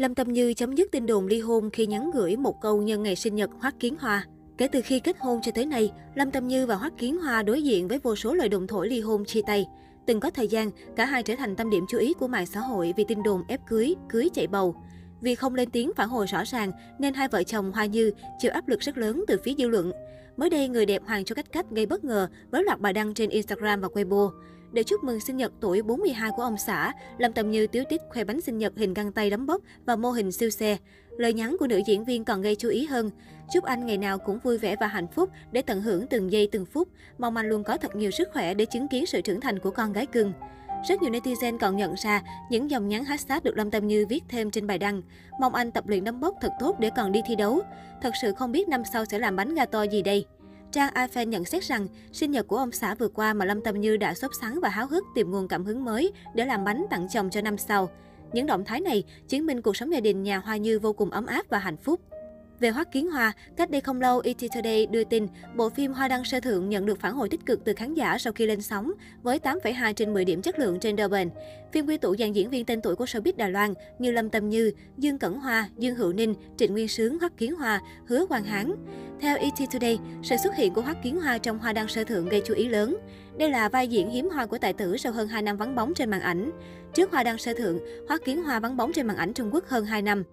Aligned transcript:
Lâm 0.00 0.14
Tâm 0.14 0.32
Như 0.32 0.54
chấm 0.54 0.74
dứt 0.74 0.92
tin 0.92 1.06
đồn 1.06 1.26
ly 1.26 1.40
hôn 1.40 1.70
khi 1.70 1.86
nhắn 1.86 2.10
gửi 2.14 2.36
một 2.36 2.60
câu 2.60 2.82
nhân 2.82 3.02
ngày 3.02 3.16
sinh 3.16 3.34
nhật 3.34 3.50
Hoắc 3.60 3.80
Kiến 3.80 3.96
Hoa. 4.00 4.26
Kể 4.58 4.68
từ 4.68 4.80
khi 4.82 5.00
kết 5.00 5.16
hôn 5.18 5.40
cho 5.42 5.52
tới 5.54 5.66
nay, 5.66 5.92
Lâm 6.14 6.30
Tâm 6.30 6.48
Như 6.48 6.66
và 6.66 6.74
Hoắc 6.74 6.98
Kiến 6.98 7.18
Hoa 7.18 7.42
đối 7.42 7.62
diện 7.62 7.88
với 7.88 7.98
vô 7.98 8.16
số 8.16 8.34
lời 8.34 8.48
đồn 8.48 8.66
thổi 8.66 8.88
ly 8.88 9.00
hôn 9.00 9.24
chia 9.24 9.42
tay. 9.46 9.66
Từng 10.06 10.20
có 10.20 10.30
thời 10.30 10.48
gian, 10.48 10.70
cả 10.96 11.04
hai 11.04 11.22
trở 11.22 11.34
thành 11.36 11.56
tâm 11.56 11.70
điểm 11.70 11.84
chú 11.88 11.98
ý 11.98 12.14
của 12.14 12.28
mạng 12.28 12.46
xã 12.46 12.60
hội 12.60 12.94
vì 12.96 13.04
tin 13.08 13.22
đồn 13.22 13.42
ép 13.48 13.60
cưới, 13.68 13.94
cưới 14.08 14.28
chạy 14.34 14.46
bầu. 14.46 14.74
Vì 15.20 15.34
không 15.34 15.54
lên 15.54 15.70
tiếng 15.70 15.92
phản 15.96 16.08
hồi 16.08 16.26
rõ 16.26 16.42
ràng 16.44 16.72
nên 16.98 17.14
hai 17.14 17.28
vợ 17.28 17.42
chồng 17.42 17.72
Hoa 17.72 17.84
Như 17.84 18.10
chịu 18.38 18.50
áp 18.50 18.68
lực 18.68 18.80
rất 18.80 18.98
lớn 18.98 19.24
từ 19.28 19.38
phía 19.44 19.54
dư 19.58 19.68
luận. 19.68 19.92
Mới 20.36 20.50
đây, 20.50 20.68
người 20.68 20.86
đẹp 20.86 21.02
Hoàng 21.06 21.24
Cho 21.24 21.34
Cách 21.34 21.52
Cách 21.52 21.66
gây 21.70 21.86
bất 21.86 22.04
ngờ 22.04 22.28
với 22.50 22.64
loạt 22.64 22.80
bài 22.80 22.92
đăng 22.92 23.14
trên 23.14 23.30
Instagram 23.30 23.80
và 23.80 23.88
Weibo. 23.88 24.30
Để 24.72 24.82
chúc 24.82 25.04
mừng 25.04 25.20
sinh 25.20 25.36
nhật 25.36 25.52
tuổi 25.60 25.82
42 25.82 26.30
của 26.36 26.42
ông 26.42 26.56
xã, 26.56 26.92
Lâm 27.18 27.32
Tầm 27.32 27.50
Như 27.50 27.66
tiếu 27.66 27.84
tít 27.88 28.00
khoe 28.10 28.24
bánh 28.24 28.40
sinh 28.40 28.58
nhật 28.58 28.72
hình 28.76 28.94
găng 28.94 29.12
tay 29.12 29.30
đấm 29.30 29.46
bóp 29.46 29.62
và 29.84 29.96
mô 29.96 30.10
hình 30.10 30.32
siêu 30.32 30.50
xe. 30.50 30.76
Lời 31.18 31.32
nhắn 31.32 31.56
của 31.58 31.66
nữ 31.66 31.80
diễn 31.86 32.04
viên 32.04 32.24
còn 32.24 32.42
gây 32.42 32.56
chú 32.56 32.68
ý 32.68 32.86
hơn. 32.86 33.10
Chúc 33.52 33.64
anh 33.64 33.86
ngày 33.86 33.98
nào 33.98 34.18
cũng 34.18 34.38
vui 34.38 34.58
vẻ 34.58 34.76
và 34.80 34.86
hạnh 34.86 35.06
phúc 35.08 35.30
để 35.52 35.62
tận 35.62 35.82
hưởng 35.82 36.06
từng 36.06 36.32
giây 36.32 36.48
từng 36.52 36.66
phút. 36.66 36.88
Mong 37.18 37.36
anh 37.36 37.48
luôn 37.48 37.64
có 37.64 37.76
thật 37.76 37.96
nhiều 37.96 38.10
sức 38.10 38.28
khỏe 38.32 38.54
để 38.54 38.64
chứng 38.64 38.88
kiến 38.88 39.06
sự 39.06 39.20
trưởng 39.20 39.40
thành 39.40 39.58
của 39.58 39.70
con 39.70 39.92
gái 39.92 40.06
cưng. 40.06 40.32
Rất 40.88 41.02
nhiều 41.02 41.12
netizen 41.12 41.58
còn 41.58 41.76
nhận 41.76 41.94
ra 41.94 42.22
những 42.50 42.70
dòng 42.70 42.88
nhắn 42.88 43.04
hashtag 43.04 43.42
được 43.42 43.56
Lâm 43.56 43.70
Tâm 43.70 43.86
Như 43.86 44.06
viết 44.08 44.24
thêm 44.28 44.50
trên 44.50 44.66
bài 44.66 44.78
đăng. 44.78 45.02
Mong 45.40 45.54
anh 45.54 45.70
tập 45.70 45.88
luyện 45.88 46.04
đấm 46.04 46.20
bốc 46.20 46.34
thật 46.40 46.52
tốt 46.60 46.76
để 46.78 46.90
còn 46.96 47.12
đi 47.12 47.20
thi 47.26 47.36
đấu. 47.36 47.60
Thật 48.02 48.10
sự 48.22 48.32
không 48.34 48.52
biết 48.52 48.68
năm 48.68 48.82
sau 48.92 49.04
sẽ 49.04 49.18
làm 49.18 49.36
bánh 49.36 49.54
gato 49.54 49.82
gì 49.82 50.02
đây. 50.02 50.26
Trang 50.72 50.94
iFan 50.94 51.28
nhận 51.28 51.44
xét 51.44 51.62
rằng, 51.62 51.86
sinh 52.12 52.30
nhật 52.30 52.46
của 52.48 52.56
ông 52.56 52.72
xã 52.72 52.94
vừa 52.94 53.08
qua 53.08 53.34
mà 53.34 53.44
Lâm 53.44 53.60
Tâm 53.60 53.80
Như 53.80 53.96
đã 53.96 54.14
sốt 54.14 54.30
sắng 54.40 54.60
và 54.62 54.68
háo 54.68 54.86
hức 54.86 55.04
tìm 55.14 55.30
nguồn 55.30 55.48
cảm 55.48 55.64
hứng 55.64 55.84
mới 55.84 56.12
để 56.34 56.44
làm 56.44 56.64
bánh 56.64 56.86
tặng 56.90 57.08
chồng 57.08 57.30
cho 57.30 57.40
năm 57.40 57.58
sau. 57.58 57.90
Những 58.32 58.46
động 58.46 58.64
thái 58.64 58.80
này 58.80 59.04
chứng 59.28 59.46
minh 59.46 59.62
cuộc 59.62 59.76
sống 59.76 59.92
gia 59.92 60.00
đình 60.00 60.22
nhà 60.22 60.38
Hoa 60.38 60.56
Như 60.56 60.78
vô 60.78 60.92
cùng 60.92 61.10
ấm 61.10 61.26
áp 61.26 61.46
và 61.48 61.58
hạnh 61.58 61.76
phúc. 61.76 62.00
Về 62.60 62.70
Hoắc 62.70 62.92
Kiến 62.92 63.10
Hoa, 63.10 63.32
cách 63.56 63.70
đây 63.70 63.80
không 63.80 64.00
lâu, 64.00 64.22
ET 64.24 64.36
Today 64.54 64.86
đưa 64.86 65.04
tin 65.04 65.26
bộ 65.56 65.68
phim 65.68 65.92
Hoa 65.92 66.08
Đăng 66.08 66.24
Sơ 66.24 66.40
Thượng 66.40 66.68
nhận 66.68 66.86
được 66.86 67.00
phản 67.00 67.14
hồi 67.14 67.28
tích 67.28 67.46
cực 67.46 67.64
từ 67.64 67.72
khán 67.76 67.94
giả 67.94 68.18
sau 68.18 68.32
khi 68.32 68.46
lên 68.46 68.60
sóng, 68.60 68.92
với 69.22 69.38
8,2 69.38 69.92
trên 69.92 70.14
10 70.14 70.24
điểm 70.24 70.42
chất 70.42 70.58
lượng 70.58 70.80
trên 70.80 70.96
Durban. 70.96 71.30
Phim 71.72 71.86
quy 71.86 71.96
tụ 71.96 72.16
dàn 72.16 72.32
diễn 72.32 72.50
viên 72.50 72.64
tên 72.64 72.80
tuổi 72.80 72.96
của 72.96 73.04
showbiz 73.04 73.32
Đài 73.36 73.50
Loan 73.50 73.74
như 73.98 74.12
Lâm 74.12 74.30
Tâm 74.30 74.48
Như, 74.48 74.72
Dương 74.98 75.18
Cẩn 75.18 75.38
Hoa, 75.38 75.68
Dương 75.78 75.94
Hữu 75.94 76.12
Ninh, 76.12 76.34
Trịnh 76.56 76.72
Nguyên 76.72 76.88
Sướng, 76.88 77.18
Hoắc 77.18 77.38
Kiến 77.38 77.54
Hoa, 77.54 77.80
Hứa 78.06 78.26
Quang 78.26 78.44
Hán. 78.44 78.72
Theo 79.20 79.36
ET 79.36 79.70
Today, 79.72 79.98
sự 80.22 80.36
xuất 80.36 80.54
hiện 80.56 80.74
của 80.74 80.82
Hoắc 80.82 81.02
Kiến 81.02 81.20
Hoa 81.20 81.38
trong 81.38 81.58
Hoa 81.58 81.72
Đăng 81.72 81.88
Sơ 81.88 82.04
Thượng 82.04 82.28
gây 82.28 82.42
chú 82.46 82.54
ý 82.54 82.68
lớn. 82.68 82.96
Đây 83.38 83.50
là 83.50 83.68
vai 83.68 83.88
diễn 83.88 84.10
hiếm 84.10 84.28
hoa 84.28 84.46
của 84.46 84.58
tài 84.58 84.72
tử 84.72 84.96
sau 84.96 85.12
hơn 85.12 85.28
2 85.28 85.42
năm 85.42 85.56
vắng 85.56 85.74
bóng 85.74 85.94
trên 85.94 86.10
màn 86.10 86.20
ảnh. 86.20 86.50
Trước 86.94 87.12
Hoa 87.12 87.22
Đăng 87.22 87.38
Sơ 87.38 87.54
Thượng, 87.54 87.78
Hoắc 88.08 88.24
Kiến 88.24 88.42
Hoa 88.42 88.60
vắng 88.60 88.76
bóng 88.76 88.92
trên 88.92 89.06
màn 89.06 89.16
ảnh 89.16 89.32
Trung 89.32 89.50
Quốc 89.52 89.64
hơn 89.68 89.84
2 89.84 90.02
năm. 90.02 90.24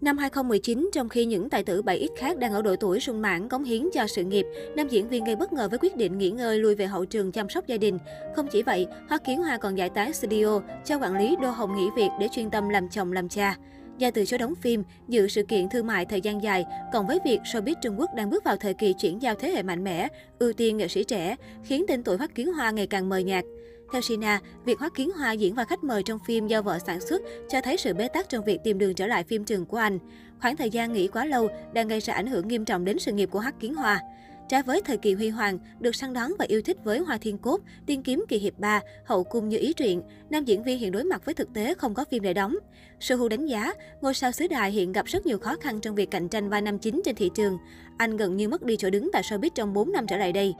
Năm 0.00 0.18
2019, 0.18 0.90
trong 0.92 1.08
khi 1.08 1.24
những 1.24 1.50
tài 1.50 1.64
tử 1.64 1.82
7X 1.82 2.08
khác 2.16 2.38
đang 2.38 2.52
ở 2.52 2.62
độ 2.62 2.76
tuổi 2.76 3.00
sung 3.00 3.22
mãn 3.22 3.48
cống 3.48 3.64
hiến 3.64 3.88
cho 3.94 4.06
sự 4.06 4.24
nghiệp, 4.24 4.46
nam 4.76 4.88
diễn 4.88 5.08
viên 5.08 5.24
gây 5.24 5.36
bất 5.36 5.52
ngờ 5.52 5.68
với 5.68 5.78
quyết 5.78 5.96
định 5.96 6.18
nghỉ 6.18 6.30
ngơi 6.30 6.58
lui 6.58 6.74
về 6.74 6.86
hậu 6.86 7.04
trường 7.04 7.32
chăm 7.32 7.48
sóc 7.48 7.66
gia 7.66 7.76
đình. 7.76 7.98
Không 8.36 8.46
chỉ 8.52 8.62
vậy, 8.62 8.86
Hoa 9.08 9.18
Kiến 9.18 9.42
Hoa 9.42 9.56
còn 9.56 9.78
giải 9.78 9.90
tán 9.90 10.12
studio 10.12 10.60
cho 10.84 10.98
quản 10.98 11.18
lý 11.18 11.36
Đô 11.42 11.50
Hồng 11.50 11.76
nghỉ 11.76 11.88
việc 11.96 12.08
để 12.20 12.28
chuyên 12.32 12.50
tâm 12.50 12.68
làm 12.68 12.88
chồng 12.88 13.12
làm 13.12 13.28
cha. 13.28 13.56
Do 13.98 14.10
từ 14.10 14.24
số 14.24 14.38
đóng 14.38 14.54
phim, 14.54 14.82
dự 15.08 15.28
sự 15.28 15.42
kiện 15.42 15.68
thương 15.68 15.86
mại 15.86 16.04
thời 16.04 16.20
gian 16.20 16.42
dài, 16.42 16.64
còn 16.92 17.06
với 17.06 17.18
việc 17.24 17.40
showbiz 17.44 17.74
Trung 17.82 18.00
Quốc 18.00 18.10
đang 18.16 18.30
bước 18.30 18.44
vào 18.44 18.56
thời 18.56 18.74
kỳ 18.74 18.92
chuyển 18.92 19.22
giao 19.22 19.34
thế 19.34 19.50
hệ 19.50 19.62
mạnh 19.62 19.84
mẽ, 19.84 20.08
ưu 20.38 20.52
tiên 20.52 20.76
nghệ 20.76 20.88
sĩ 20.88 21.04
trẻ, 21.04 21.36
khiến 21.64 21.84
tên 21.88 22.02
tuổi 22.02 22.16
Hoa 22.16 22.26
Kiến 22.26 22.52
Hoa 22.52 22.70
ngày 22.70 22.86
càng 22.86 23.08
mờ 23.08 23.18
nhạt. 23.18 23.44
Theo 23.92 24.02
Sina, 24.02 24.40
việc 24.64 24.78
Hoắc 24.78 24.94
Kiến 24.94 25.10
Hoa 25.10 25.32
diễn 25.32 25.54
vai 25.54 25.66
khách 25.66 25.84
mời 25.84 26.02
trong 26.02 26.18
phim 26.26 26.46
do 26.46 26.62
vợ 26.62 26.78
sản 26.86 27.00
xuất 27.00 27.22
cho 27.48 27.60
thấy 27.60 27.76
sự 27.76 27.94
bế 27.94 28.08
tắc 28.08 28.28
trong 28.28 28.44
việc 28.44 28.60
tìm 28.64 28.78
đường 28.78 28.94
trở 28.94 29.06
lại 29.06 29.24
phim 29.24 29.44
trường 29.44 29.66
của 29.66 29.76
anh. 29.76 29.98
Khoảng 30.40 30.56
thời 30.56 30.70
gian 30.70 30.92
nghỉ 30.92 31.08
quá 31.08 31.24
lâu 31.24 31.48
đang 31.72 31.88
gây 31.88 32.00
ra 32.00 32.14
ảnh 32.14 32.26
hưởng 32.26 32.48
nghiêm 32.48 32.64
trọng 32.64 32.84
đến 32.84 32.98
sự 32.98 33.12
nghiệp 33.12 33.28
của 33.32 33.40
Hoắc 33.40 33.60
Kiến 33.60 33.74
Hoa. 33.74 34.00
Trái 34.48 34.62
với 34.62 34.82
thời 34.84 34.96
kỳ 34.96 35.14
huy 35.14 35.28
hoàng, 35.28 35.58
được 35.80 35.94
săn 35.94 36.12
đón 36.12 36.32
và 36.38 36.44
yêu 36.48 36.62
thích 36.62 36.76
với 36.84 36.98
Hoa 36.98 37.18
Thiên 37.18 37.38
Cốt, 37.38 37.60
Tiên 37.86 38.02
Kiếm 38.02 38.24
Kỳ 38.28 38.38
Hiệp 38.38 38.58
3, 38.58 38.80
Hậu 39.04 39.24
Cung 39.24 39.48
như 39.48 39.58
ý 39.58 39.72
truyện, 39.72 40.02
nam 40.30 40.44
diễn 40.44 40.62
viên 40.62 40.78
hiện 40.78 40.92
đối 40.92 41.04
mặt 41.04 41.24
với 41.24 41.34
thực 41.34 41.52
tế 41.54 41.74
không 41.74 41.94
có 41.94 42.04
phim 42.10 42.22
để 42.22 42.34
đóng. 42.34 42.56
Hu 43.18 43.28
đánh 43.28 43.46
giá, 43.46 43.74
ngôi 44.00 44.14
sao 44.14 44.32
xứ 44.32 44.46
đài 44.46 44.70
hiện 44.70 44.92
gặp 44.92 45.06
rất 45.06 45.26
nhiều 45.26 45.38
khó 45.38 45.56
khăn 45.60 45.80
trong 45.80 45.94
việc 45.94 46.10
cạnh 46.10 46.28
tranh 46.28 46.48
vai 46.48 46.62
nam 46.62 46.78
chính 46.78 47.00
trên 47.04 47.14
thị 47.14 47.30
trường. 47.34 47.58
Anh 47.96 48.16
gần 48.16 48.36
như 48.36 48.48
mất 48.48 48.62
đi 48.62 48.76
chỗ 48.76 48.90
đứng 48.90 49.10
tại 49.12 49.22
showbiz 49.22 49.50
trong 49.54 49.74
4 49.74 49.92
năm 49.92 50.06
trở 50.06 50.16
lại 50.16 50.32
đây. 50.32 50.54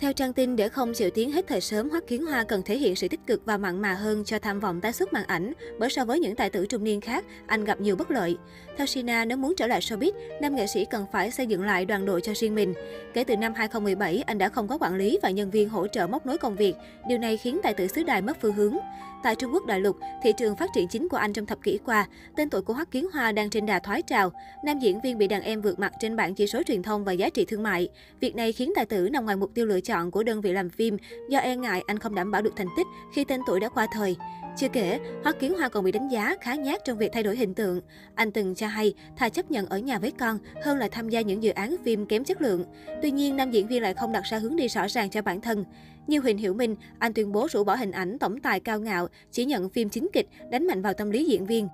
Theo 0.00 0.12
trang 0.12 0.32
tin, 0.32 0.56
để 0.56 0.68
không 0.68 0.92
chịu 0.92 1.10
tiếng 1.10 1.32
hết 1.32 1.46
thời 1.48 1.60
sớm, 1.60 1.90
Hoắc 1.90 2.06
Kiến 2.06 2.26
Hoa 2.26 2.44
cần 2.44 2.62
thể 2.62 2.76
hiện 2.76 2.96
sự 2.96 3.08
tích 3.08 3.20
cực 3.26 3.44
và 3.44 3.56
mặn 3.56 3.82
mà 3.82 3.94
hơn 3.94 4.24
cho 4.24 4.38
tham 4.38 4.60
vọng 4.60 4.80
tái 4.80 4.92
xuất 4.92 5.12
màn 5.12 5.24
ảnh, 5.26 5.52
bởi 5.78 5.90
so 5.90 6.04
với 6.04 6.20
những 6.20 6.36
tài 6.36 6.50
tử 6.50 6.66
trung 6.66 6.84
niên 6.84 7.00
khác, 7.00 7.24
anh 7.46 7.64
gặp 7.64 7.80
nhiều 7.80 7.96
bất 7.96 8.10
lợi. 8.10 8.36
Theo 8.76 8.86
Sina, 8.86 9.24
nếu 9.24 9.36
muốn 9.36 9.54
trở 9.56 9.66
lại 9.66 9.80
showbiz, 9.80 10.12
nam 10.40 10.56
nghệ 10.56 10.66
sĩ 10.66 10.84
cần 10.90 11.06
phải 11.12 11.30
xây 11.30 11.46
dựng 11.46 11.62
lại 11.62 11.84
đoàn 11.84 12.06
đội 12.06 12.20
cho 12.20 12.32
riêng 12.34 12.54
mình. 12.54 12.74
Kể 13.14 13.24
từ 13.24 13.36
năm 13.36 13.54
2017, 13.54 14.22
anh 14.26 14.38
đã 14.38 14.48
không 14.48 14.68
có 14.68 14.78
quản 14.78 14.94
lý 14.94 15.18
và 15.22 15.30
nhân 15.30 15.50
viên 15.50 15.68
hỗ 15.68 15.86
trợ 15.86 16.06
móc 16.06 16.26
nối 16.26 16.38
công 16.38 16.56
việc. 16.56 16.74
Điều 17.08 17.18
này 17.18 17.36
khiến 17.36 17.60
tài 17.62 17.74
tử 17.74 17.86
xứ 17.86 18.02
đài 18.02 18.22
mất 18.22 18.36
phương 18.40 18.54
hướng. 18.54 18.76
Tại 19.22 19.34
Trung 19.34 19.54
Quốc 19.54 19.66
đại 19.66 19.80
lục, 19.80 19.96
thị 20.22 20.32
trường 20.38 20.56
phát 20.56 20.70
triển 20.74 20.88
chính 20.88 21.08
của 21.08 21.16
anh 21.16 21.32
trong 21.32 21.46
thập 21.46 21.62
kỷ 21.62 21.78
qua, 21.78 22.06
tên 22.36 22.50
tuổi 22.50 22.62
của 22.62 22.74
Hoắc 22.74 22.90
Kiến 22.90 23.06
Hoa 23.12 23.32
đang 23.32 23.50
trên 23.50 23.66
đà 23.66 23.78
thoái 23.78 24.02
trào. 24.02 24.32
Nam 24.64 24.78
diễn 24.78 25.00
viên 25.00 25.18
bị 25.18 25.26
đàn 25.26 25.42
em 25.42 25.60
vượt 25.60 25.78
mặt 25.78 25.92
trên 26.00 26.16
bảng 26.16 26.34
chỉ 26.34 26.46
số 26.46 26.62
truyền 26.66 26.82
thông 26.82 27.04
và 27.04 27.12
giá 27.12 27.28
trị 27.28 27.44
thương 27.44 27.62
mại. 27.62 27.88
Việc 28.20 28.36
này 28.36 28.52
khiến 28.52 28.72
tài 28.76 28.86
tử 28.86 29.08
nằm 29.08 29.24
ngoài 29.24 29.36
mục 29.36 29.50
tiêu 29.54 29.66
lựa 29.66 29.80
chọn 29.80 30.10
của 30.10 30.22
đơn 30.22 30.40
vị 30.40 30.52
làm 30.52 30.70
phim 30.70 30.96
do 31.28 31.38
e 31.38 31.56
ngại 31.56 31.82
anh 31.86 31.98
không 31.98 32.14
đảm 32.14 32.30
bảo 32.30 32.42
được 32.42 32.52
thành 32.56 32.68
tích 32.76 32.86
khi 33.14 33.24
tên 33.24 33.40
tuổi 33.46 33.60
đã 33.60 33.68
qua 33.68 33.86
thời. 33.92 34.16
Chưa 34.56 34.68
kể, 34.68 35.00
Hoắc 35.24 35.40
Kiến 35.40 35.54
Hoa 35.58 35.68
còn 35.68 35.84
bị 35.84 35.92
đánh 35.92 36.08
giá 36.08 36.36
khá 36.40 36.54
nhát 36.54 36.84
trong 36.84 36.98
việc 36.98 37.10
thay 37.12 37.22
đổi 37.22 37.36
hình 37.36 37.54
tượng. 37.54 37.80
Anh 38.14 38.32
từng 38.32 38.54
cho 38.54 38.66
hay 38.66 38.94
thà 39.16 39.28
chấp 39.28 39.50
nhận 39.50 39.66
ở 39.66 39.78
nhà 39.78 39.98
với 39.98 40.10
con 40.10 40.38
hơn 40.64 40.78
là 40.78 40.88
tham 40.88 41.08
gia 41.08 41.20
những 41.20 41.42
dự 41.42 41.50
án 41.50 41.76
phim 41.84 42.06
kém 42.06 42.24
chất 42.24 42.42
lượng. 42.42 42.64
Tuy 43.02 43.10
nhiên, 43.10 43.36
nam 43.36 43.50
diễn 43.50 43.66
viên 43.66 43.82
lại 43.82 43.94
không 43.94 44.12
đặt 44.12 44.24
ra 44.24 44.38
hướng 44.38 44.56
đi 44.56 44.68
rõ 44.68 44.88
ràng 44.88 45.10
cho 45.10 45.22
bản 45.22 45.40
thân. 45.40 45.64
Như 46.10 46.20
Huỳnh 46.20 46.38
Hiểu 46.38 46.54
Minh, 46.54 46.76
anh 46.98 47.12
tuyên 47.12 47.32
bố 47.32 47.48
rũ 47.50 47.64
bỏ 47.64 47.74
hình 47.74 47.90
ảnh 47.90 48.18
tổng 48.18 48.40
tài 48.40 48.60
cao 48.60 48.80
ngạo, 48.80 49.08
chỉ 49.32 49.44
nhận 49.44 49.68
phim 49.68 49.88
chính 49.88 50.08
kịch, 50.12 50.26
đánh 50.50 50.66
mạnh 50.66 50.82
vào 50.82 50.94
tâm 50.94 51.10
lý 51.10 51.24
diễn 51.24 51.46
viên. 51.46 51.68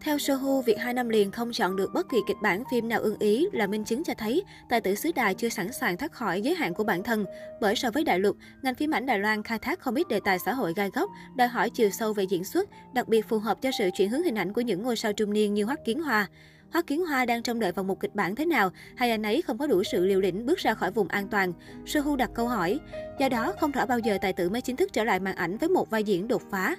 Theo 0.00 0.18
Sohu, 0.18 0.62
việc 0.62 0.78
hai 0.78 0.94
năm 0.94 1.08
liền 1.08 1.30
không 1.30 1.52
chọn 1.52 1.76
được 1.76 1.90
bất 1.94 2.08
kỳ 2.08 2.18
kịch 2.28 2.36
bản 2.42 2.62
phim 2.70 2.88
nào 2.88 3.00
ưng 3.00 3.18
ý 3.18 3.46
là 3.52 3.66
minh 3.66 3.84
chứng 3.84 4.04
cho 4.04 4.14
thấy 4.18 4.42
tài 4.68 4.80
tử 4.80 4.94
xứ 4.94 5.10
đài 5.14 5.34
chưa 5.34 5.48
sẵn 5.48 5.72
sàng 5.72 5.96
thoát 5.96 6.12
khỏi 6.12 6.42
giới 6.42 6.54
hạn 6.54 6.74
của 6.74 6.84
bản 6.84 7.02
thân. 7.02 7.24
Bởi 7.60 7.76
so 7.76 7.90
với 7.90 8.04
đại 8.04 8.18
lục, 8.18 8.36
ngành 8.62 8.74
phim 8.74 8.90
ảnh 8.90 9.06
Đài 9.06 9.18
Loan 9.18 9.42
khai 9.42 9.58
thác 9.58 9.80
không 9.80 9.94
ít 9.94 10.08
đề 10.08 10.20
tài 10.24 10.38
xã 10.38 10.52
hội 10.52 10.72
gai 10.76 10.90
góc, 10.94 11.10
đòi 11.36 11.48
hỏi 11.48 11.70
chiều 11.70 11.90
sâu 11.90 12.12
về 12.12 12.24
diễn 12.24 12.44
xuất, 12.44 12.68
đặc 12.94 13.08
biệt 13.08 13.28
phù 13.28 13.38
hợp 13.38 13.62
cho 13.62 13.70
sự 13.78 13.90
chuyển 13.96 14.10
hướng 14.10 14.22
hình 14.22 14.38
ảnh 14.38 14.52
của 14.52 14.60
những 14.60 14.82
ngôi 14.82 14.96
sao 14.96 15.12
trung 15.12 15.32
niên 15.32 15.54
như 15.54 15.64
Hoắc 15.64 15.84
Kiến 15.84 16.00
Hoa. 16.00 16.28
Hoắc 16.72 16.86
Kiến 16.86 17.06
Hoa 17.06 17.24
đang 17.24 17.42
trông 17.42 17.60
đợi 17.60 17.72
vào 17.72 17.84
một 17.84 18.00
kịch 18.00 18.14
bản 18.14 18.34
thế 18.34 18.46
nào 18.46 18.70
hay 18.96 19.10
anh 19.10 19.22
ấy 19.22 19.42
không 19.42 19.58
có 19.58 19.66
đủ 19.66 19.82
sự 19.82 20.04
liều 20.04 20.20
lĩnh 20.20 20.46
bước 20.46 20.58
ra 20.58 20.74
khỏi 20.74 20.90
vùng 20.90 21.08
an 21.08 21.28
toàn? 21.28 21.52
Sohu 21.86 22.16
đặt 22.16 22.30
câu 22.34 22.48
hỏi. 22.48 22.80
Do 23.18 23.28
đó, 23.28 23.52
không 23.60 23.70
rõ 23.70 23.86
bao 23.86 23.98
giờ 23.98 24.18
tài 24.20 24.32
tử 24.32 24.50
mới 24.50 24.60
chính 24.60 24.76
thức 24.76 24.92
trở 24.92 25.04
lại 25.04 25.20
màn 25.20 25.36
ảnh 25.36 25.58
với 25.58 25.68
một 25.68 25.90
vai 25.90 26.04
diễn 26.04 26.28
đột 26.28 26.42
phá. 26.50 26.76